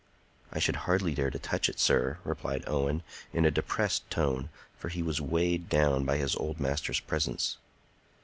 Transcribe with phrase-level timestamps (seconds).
[0.51, 3.03] "I should hardly dare touch it, sir," replied Owen,
[3.33, 7.57] in a depressed tone; for he was weighed down by his old master's presence.